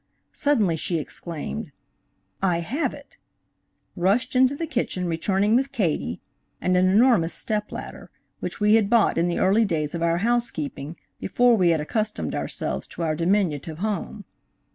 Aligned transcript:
Suddenly 0.33 0.77
she 0.77 0.97
exclaimed: 0.97 1.71
"I 2.41 2.61
have 2.61 2.91
it," 2.91 3.17
rushed 3.95 4.35
into 4.35 4.55
the 4.55 4.65
kitchen 4.65 5.05
returning 5.07 5.55
with 5.55 5.71
Katie 5.71 6.19
and 6.59 6.75
an 6.75 6.87
enormous 6.87 7.35
step 7.35 7.71
ladder, 7.71 8.09
which 8.39 8.59
we 8.59 8.73
had 8.73 8.89
bought 8.89 9.19
in 9.19 9.27
the 9.27 9.37
early 9.37 9.63
days 9.63 9.93
of 9.93 10.01
our 10.01 10.17
housekeeping 10.17 10.95
be 11.19 11.27
fore 11.27 11.55
we 11.55 11.69
had 11.69 11.81
accustomed 11.81 12.33
ourselves 12.33 12.87
to 12.87 13.03
our 13.03 13.13
diminutive 13.15 13.77
home. 13.77 14.25